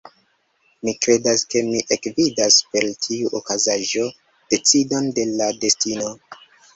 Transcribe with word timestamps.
Mi 0.87 0.91
kredis, 1.05 1.41
ke 1.49 1.59
mi 1.67 1.81
ekvidas, 1.95 2.57
per 2.75 2.87
tiu 3.07 3.29
okazaĵo, 3.41 4.07
decidon 4.55 5.11
de 5.19 5.27
la 5.35 5.51
destino. 5.67 6.11